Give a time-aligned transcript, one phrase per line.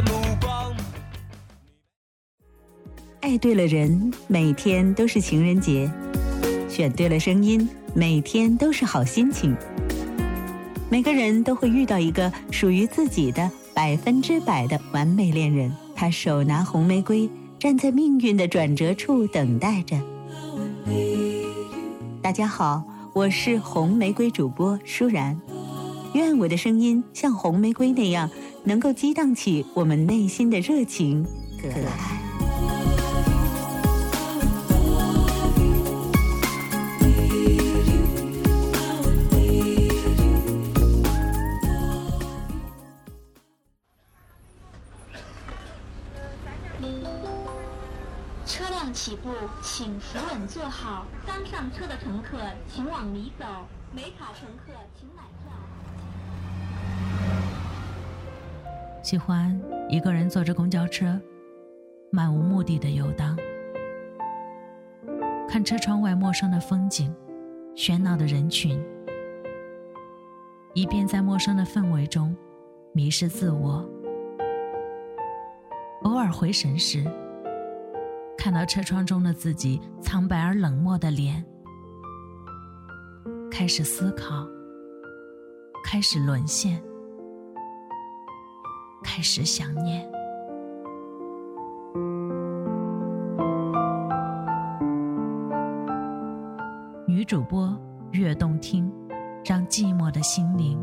[0.00, 0.74] 的目光。
[3.20, 5.88] 爱对了人，每天都是情人节；
[6.68, 9.54] 选对了声音，每天都是好心情。
[10.90, 17.28] 每个人都会遇到一个属于自己的百分之百的完美恋人，他手拿红玫瑰，
[17.58, 20.00] 站在命运的转折处等待着。
[22.22, 25.38] 大家好，我是红玫瑰主播舒然，
[26.12, 28.28] 愿我的声音像红玫瑰那样，
[28.64, 31.24] 能够激荡起我们内心的热情
[31.60, 32.20] 可爱。
[48.46, 49.30] 车辆起步，
[49.62, 51.06] 请扶稳坐好。
[51.24, 52.36] 刚上车的乘客
[52.68, 53.44] 请往里走，
[53.94, 55.54] 没卡乘客请买票。
[59.02, 61.18] 喜欢一个人坐着公交车，
[62.10, 63.36] 漫无目的的游荡，
[65.48, 67.14] 看车窗外陌生的风景，
[67.74, 68.78] 喧闹的人群，
[70.74, 72.36] 一边在陌生的氛围中
[72.92, 73.88] 迷失自我。
[76.02, 77.04] 偶尔回神时。
[78.36, 81.44] 看到车窗中的自己苍白而冷漠的脸，
[83.50, 84.48] 开始思考，
[85.84, 86.82] 开始沦陷，
[89.02, 90.08] 开始想念。
[97.06, 97.76] 女主播
[98.12, 98.92] 越动听，
[99.44, 100.78] 让寂寞的心灵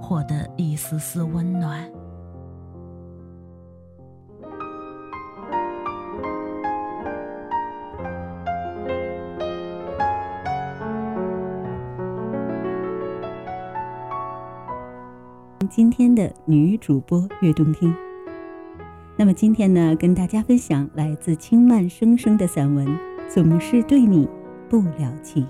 [0.00, 1.90] 获得一丝丝温暖。
[15.70, 17.94] 今天的女主播悦动听。
[19.16, 22.84] 那么今天呢，跟大家分享来自轻慢生生的散文
[23.28, 24.28] 《总是对你
[24.68, 25.46] 不了情》。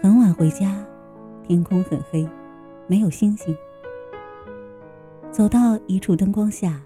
[0.00, 0.86] 很晚回家，
[1.42, 2.24] 天空很黑，
[2.86, 3.52] 没有星星。
[5.32, 6.80] 走到一处灯光下，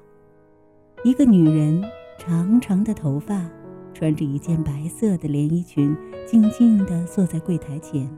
[1.04, 1.84] 一个女人，
[2.16, 3.44] 长长的头发，
[3.93, 5.94] 穿着一件白色的连衣裙，
[6.25, 8.10] 静静地坐在柜台前。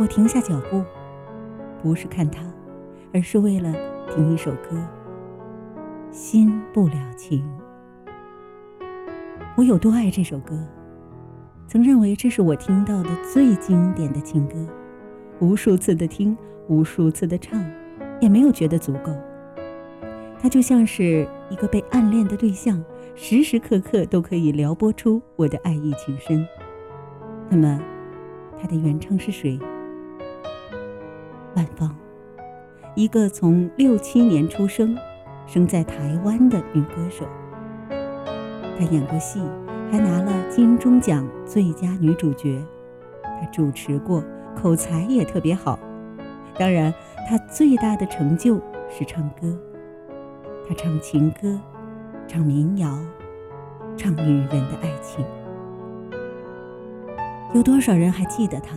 [0.00, 0.82] 我停下脚步。
[1.82, 2.42] 不是看他，
[3.12, 3.74] 而是为了
[4.08, 4.80] 听一首歌。
[6.10, 7.42] 心不了情，
[9.56, 10.58] 我有多爱这首歌？
[11.66, 14.66] 曾认为这是我听到的最经典的情歌，
[15.40, 16.36] 无数次的听，
[16.68, 17.64] 无数次的唱，
[18.20, 19.10] 也没有觉得足够。
[20.38, 22.84] 它就像是一个被暗恋的对象，
[23.14, 26.46] 时时刻刻都可以撩拨出我的爱意情深。
[27.48, 27.80] 那么，
[28.60, 29.58] 它的原唱是谁？
[31.54, 31.94] 万芳，
[32.94, 34.96] 一个从六七年出生、
[35.46, 37.26] 生在台湾的女歌手。
[38.78, 39.40] 她演过戏，
[39.90, 42.58] 还拿了金钟奖最佳女主角。
[43.22, 44.24] 她主持过，
[44.56, 45.78] 口才也特别好。
[46.58, 46.92] 当然，
[47.28, 49.58] 她最大的成就是唱歌。
[50.66, 51.60] 她唱情歌，
[52.26, 52.98] 唱民谣，
[53.96, 55.24] 唱女人的爱情。
[57.52, 58.76] 有多少人还记得她？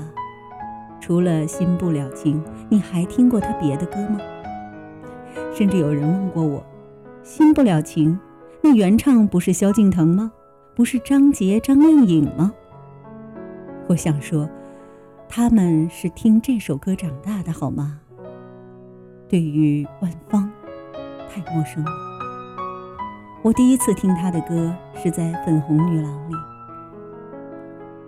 [1.05, 4.19] 除了《心不了情》，你还听过他别的歌吗？
[5.53, 6.59] 甚至有人问过我，
[7.21, 8.13] 《心不了情》
[8.59, 10.31] 那原唱不是萧敬腾吗？
[10.73, 12.51] 不是张杰、张靓颖吗？
[13.85, 14.49] 我想说，
[15.29, 17.99] 他们是听这首歌长大的，好吗？
[19.30, 20.51] 对于万芳，
[21.30, 21.91] 太陌生了。
[23.44, 26.35] 我第一次听她的歌是在《粉红女郎》里，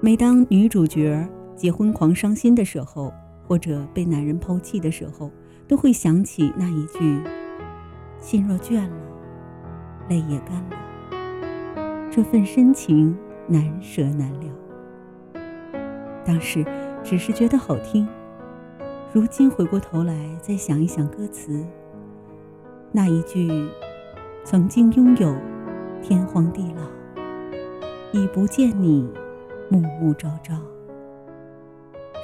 [0.01, 1.24] 每当女主角。
[1.57, 3.12] 结婚狂伤心的时候，
[3.48, 5.31] 或者被男人抛弃的时候，
[5.68, 7.19] 都会想起那一句
[8.21, 8.95] ：“心若倦了，
[10.07, 13.18] 泪也干了，这份深情
[13.48, 15.42] 难舍难了。”
[16.24, 16.63] 当时
[17.04, 18.07] 只是觉得好听，
[19.12, 21.65] 如今回过头来再想一想歌词，
[22.92, 23.68] 那一句
[24.45, 25.36] ：“曾经拥有
[26.03, 26.83] 天荒地老，
[28.12, 29.10] 已不见你，
[29.69, 30.56] 暮暮朝朝。”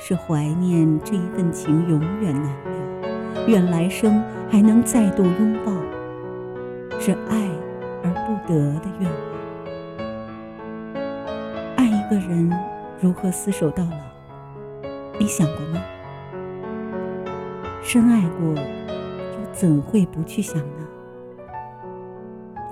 [0.05, 5.71] 是怀念这一份情永远难了，愿来生还能再度拥抱，
[7.00, 7.47] 是爱
[8.03, 9.17] 而不得的愿望。
[11.77, 12.51] 爱一个人
[13.00, 13.95] 如何厮守到老？
[15.17, 15.81] 你想过吗？
[17.81, 20.85] 深爱过，又怎会不去想呢？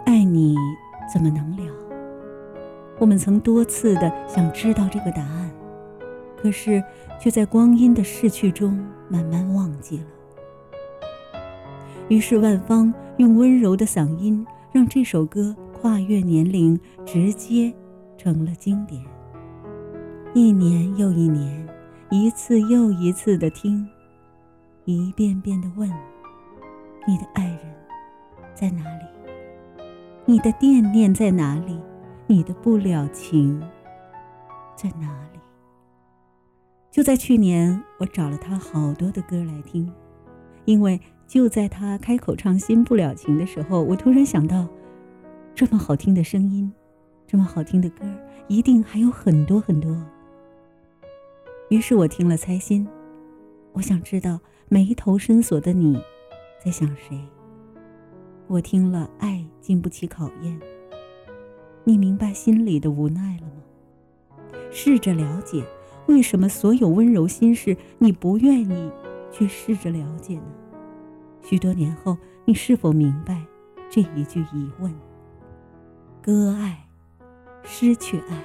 [0.06, 0.58] 爱你
[1.14, 1.64] 怎么能了？
[3.00, 5.41] 我们曾多次的想知道这个答案，
[6.42, 6.84] 可是
[7.20, 10.06] 却在光阴的逝去中慢慢忘记了。
[12.10, 17.72] 于是万芳用温柔的嗓音，让这首歌跨越年龄，直接
[18.18, 19.02] 成了经典。
[20.34, 21.68] 一年又一年，
[22.10, 23.88] 一次又一次的听，
[24.86, 25.90] 一遍遍的问：
[27.08, 27.60] 你的爱人
[28.54, 29.06] 在哪里？
[30.26, 31.80] 你的惦念在哪里？
[32.28, 33.62] 你的不了情
[34.76, 35.31] 在哪里？
[36.92, 39.90] 就在去年，我找了他好多的歌来听，
[40.66, 44.68] 因为就在他开口唱《新不了情》的时候，我突然想到，
[45.56, 46.70] 这么好听的声音，
[47.26, 48.04] 这么好听的歌，
[48.50, 49.98] 一定还有很多很多。
[51.70, 52.86] 于是我听了《猜心》，
[53.72, 55.98] 我想知道眉头深锁的你
[56.62, 57.18] 在想谁。
[58.48, 60.60] 我听了《爱经不起考验》，
[61.86, 64.58] 你明白心里的无奈了吗？
[64.70, 65.64] 试着了解，
[66.12, 68.92] 为什么所有温柔心事你不愿意
[69.32, 70.44] 去试着了解呢？
[71.42, 73.42] 许多年后，你是否明白
[73.90, 74.94] 这一句疑问？
[76.22, 76.86] 割爱，
[77.64, 78.44] 失去爱，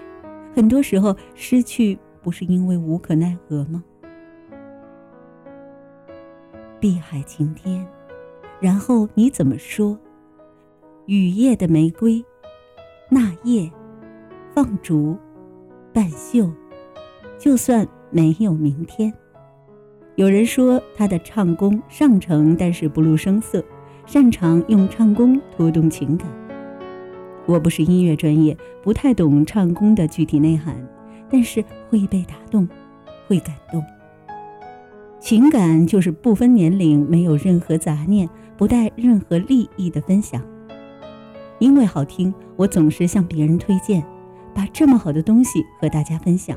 [0.54, 3.82] 很多时候失去不是因为无可奈何吗？
[6.78, 7.86] 碧海晴天。
[8.60, 9.98] 然后你怎么说？
[11.06, 12.24] 雨夜的玫瑰，
[13.10, 13.70] 那夜，
[14.54, 15.18] 放逐，
[15.92, 16.50] 半袖，
[17.38, 19.12] 就算没有明天。
[20.14, 23.64] 有人说他的唱功上乘，但是不露声色，
[24.06, 26.26] 擅长用唱功拖动情感。
[27.46, 30.76] 我不是音乐专业，不太懂唱功的具体内涵，
[31.30, 32.68] 但是会被打动，
[33.26, 33.82] 会感动。
[35.20, 38.28] 情感就是不分年龄，没有任何杂念。
[38.58, 40.40] 不带任何利益的分享，
[41.58, 44.02] 因为好听，我总是向别人推荐，
[44.54, 46.56] 把这么好的东西和大家分享。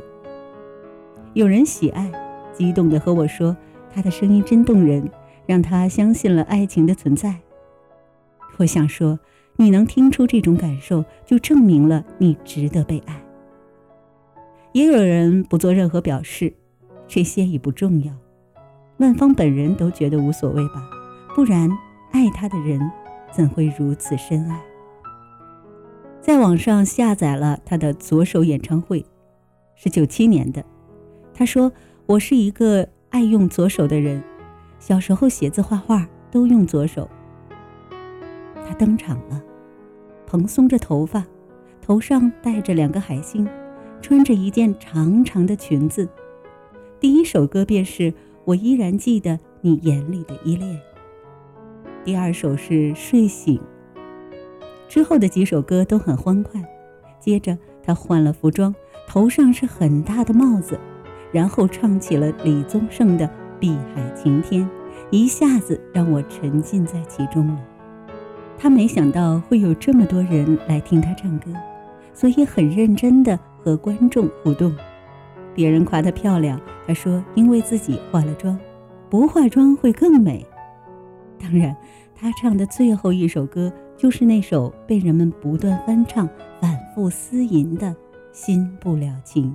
[1.34, 2.12] 有人喜爱，
[2.52, 3.56] 激动地和我说
[3.94, 5.10] ：“他的声音真动人，
[5.46, 7.36] 让他相信了爱情的存在。”
[8.58, 9.20] 我想说，
[9.56, 13.22] 你能听出这种感受，就证明了你值得被爱。
[14.74, 16.54] 也有人不做任何表示，
[17.08, 18.14] 这些已不重要。
[18.98, 20.90] 万芳本人都觉得无所谓吧，
[21.36, 21.70] 不然。
[22.12, 22.82] 爱他的人，
[23.32, 24.60] 怎会如此深爱？
[26.20, 29.06] 在网上下载了他的左手演唱会，
[29.76, 30.66] 是九七年的。
[31.40, 31.72] 他说
[32.06, 34.22] ：“我是一个爱用左手的人，
[34.78, 37.10] 小时候写字画画都用左手。”
[38.68, 39.42] 他登场了，
[40.28, 41.26] 蓬松着头发，
[41.82, 43.48] 头上戴着两个海星，
[44.02, 46.10] 穿着一件长长的裙子。
[47.00, 48.14] 第一首歌便是
[48.44, 50.78] 我依然记得你眼里的依恋。
[52.04, 53.58] 第二首是睡醒，
[54.90, 56.62] 之后的几首歌都很欢快。
[57.18, 58.76] 接着他换了服装，
[59.08, 60.78] 头上是很大的帽子，
[61.32, 63.26] 然后唱起了李宗盛的
[63.60, 64.64] 《碧海晴天》，
[65.12, 67.60] 一下子让我沉浸在其中了。
[68.58, 71.52] 他没想到会有这么多人来听他唱歌，
[72.14, 74.76] 所以很认真的和观众互动。
[75.56, 78.58] 别人夸她漂亮，他说因为自己化了妆，
[79.10, 80.46] 不化妆会更美。
[81.40, 81.76] 当然，
[82.16, 86.30] 他唱的最后一首歌就是那首被人们不断翻唱、
[86.62, 87.88] 反复思吟的
[88.32, 89.52] 《心不了情》，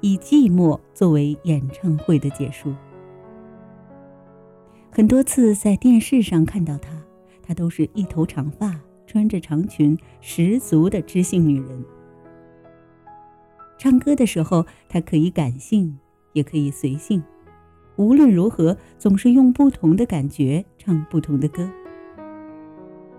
[0.00, 2.74] 以寂寞作为演唱会的结束。
[4.90, 6.90] 很多次在电视上看到她，
[7.42, 11.84] 她都是一头长发，穿着长裙，十足的知性女人。
[13.78, 15.98] 唱歌的时候，她可以感性，
[16.32, 17.22] 也可以随性。
[17.96, 21.68] 无论如何，总是用不同的感觉唱不同的歌。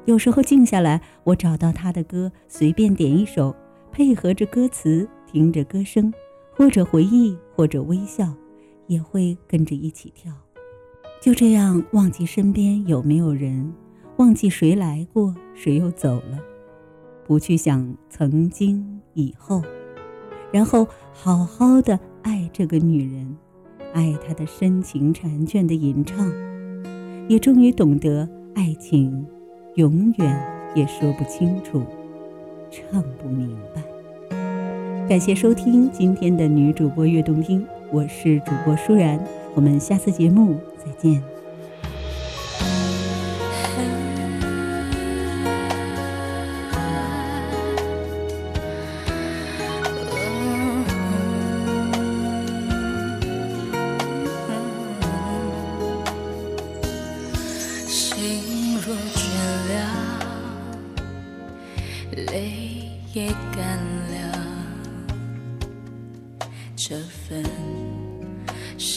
[0.06, 3.56] 有时候静下来，我找到他的歌，随便点一首，
[3.92, 6.12] 配合着歌词，听着歌声，
[6.52, 8.34] 或者回忆，或者微笑，
[8.88, 10.32] 也会跟着一起跳。
[11.22, 13.74] 就这样，忘记身边有没有人，
[14.18, 16.40] 忘记谁来过，谁又走了，
[17.26, 19.62] 不去想曾经以后，
[20.52, 23.38] 然后好好的爱这个女人。
[23.94, 26.32] 爱她的深情缠卷的吟唱，
[27.28, 29.28] 也终于懂得爱情，
[29.76, 31.84] 永远也说不清楚，
[32.72, 33.84] 唱不明白。
[35.12, 39.20] 感谢收听今天的女主播悦动听，我是主播舒然，
[39.54, 41.31] 我们下次节目再见。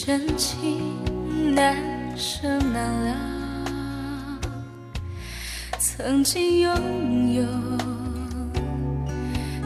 [0.05, 1.75] 深情难
[2.15, 4.39] 舍难了，
[5.79, 7.43] 曾经拥有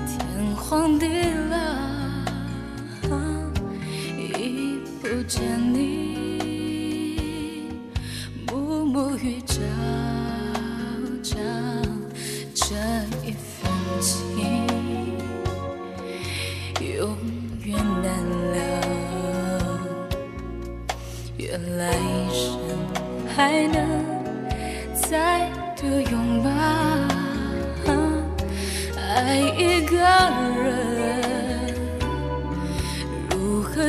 [0.08, 1.08] 天荒地
[1.50, 1.58] 老，
[4.18, 5.42] 已不见
[5.74, 6.29] 你，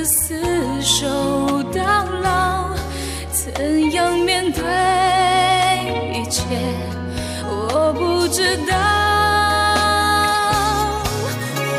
[0.04, 2.70] 厮守到老？
[3.30, 4.62] 怎样面对
[6.12, 6.40] 一切？
[7.46, 8.72] 我不知道。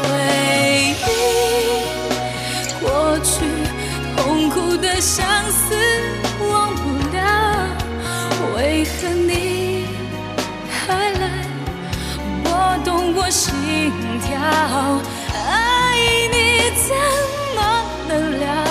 [0.04, 0.10] 回
[0.76, 0.94] 忆
[2.80, 3.32] 过去
[4.16, 5.76] 痛苦的相思
[6.50, 6.82] 忘不
[7.16, 7.20] 了，
[8.56, 9.86] 为何你
[10.70, 11.24] 还来
[12.44, 12.48] 拨
[12.84, 13.54] 动我心
[14.22, 14.30] 跳？
[15.34, 15.40] 爱
[16.32, 16.36] 你
[16.88, 16.90] 怎
[18.12, 18.71] 能量？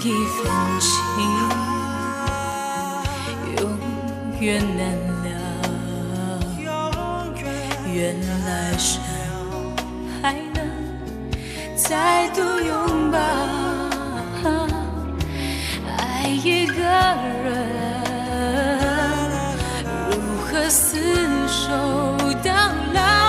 [0.00, 0.40] 一份
[0.80, 0.90] 情
[3.58, 3.60] 永
[4.40, 4.42] 远
[4.76, 4.80] 难
[5.24, 5.26] 了，
[7.92, 7.94] 愿
[8.44, 8.44] 来
[8.78, 9.00] 生
[10.20, 10.22] 还
[10.54, 10.58] 能
[11.76, 13.18] 再度拥抱。
[15.96, 16.82] 爱一个
[17.44, 17.46] 人，
[20.10, 20.12] 如
[20.46, 20.90] 何厮
[21.46, 21.60] 守
[22.42, 22.50] 到
[22.94, 23.21] 老？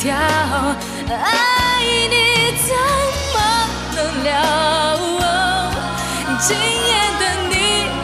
[0.00, 0.16] 跳？
[0.16, 2.16] 爱你
[2.66, 2.72] 怎
[3.34, 3.36] 么
[3.94, 4.28] 能了？
[6.40, 6.90] 今夜
[7.20, 7.54] 的你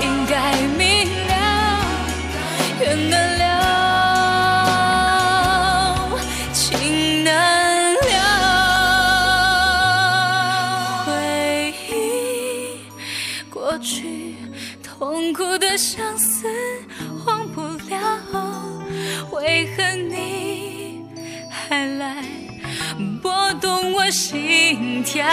[0.05, 0.35] 应该
[0.77, 0.85] 明
[1.27, 1.35] 了。
[2.83, 3.45] 缘难了，
[6.53, 7.33] 情难
[7.95, 7.97] 了，
[11.07, 11.09] 回
[11.91, 11.93] 忆
[13.49, 14.37] 过去
[14.83, 16.47] 痛苦的相思
[17.25, 17.99] 忘不了，
[19.33, 20.36] 为何你
[21.99, 22.25] 来
[23.23, 25.25] 拨动我心跳？